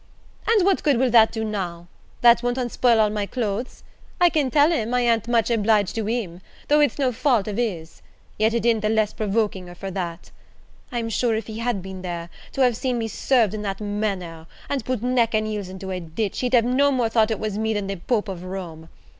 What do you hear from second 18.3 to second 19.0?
Rome.